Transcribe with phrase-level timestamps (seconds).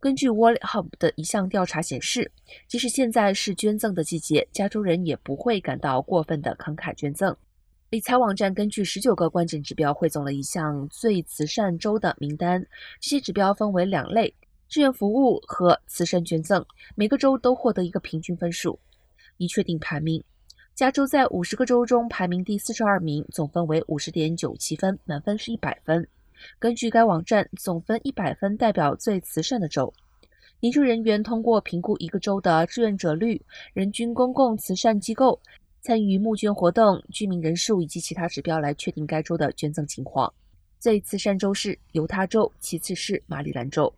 [0.00, 2.32] 根据 Wallet Hub 的一项调查显示，
[2.66, 7.36] 即使现在是捐赠的季节，加州人也不会感到过分的慷慨捐赠。
[7.90, 12.66] 理财网站根据十九个关键指标汇总了一项最慈善州的名单，
[12.98, 14.34] 这些指标分为两类：
[14.70, 16.64] 志愿服务和慈善捐赠。
[16.94, 18.78] 每个州都获得一个平均分数，
[19.36, 20.24] 以确定排名。
[20.74, 26.08] 加州在五十个州中排名第四十二名，总分为五十点九七分，满分是一百分。
[26.58, 29.92] 根据该网站，总分一百分代表最慈善的州。
[30.60, 33.40] 研究人员通过评估一个州的志愿者率、
[33.72, 35.40] 人均公共慈善机构
[35.80, 40.30] 参与募捐活动、居民人数以及其他指标来确定该州的捐赠情况。
[40.78, 43.92] 最慈善州是犹他州，其次是马里兰州。